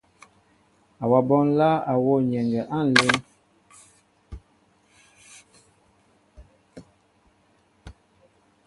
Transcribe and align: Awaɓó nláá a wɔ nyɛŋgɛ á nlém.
Awaɓó 1.03 1.35
nláá 1.49 1.75
a 1.91 1.93
wɔ 2.05 2.13
nyɛŋgɛ 2.29 2.61
á 2.75 2.79
nlém. 2.87 3.17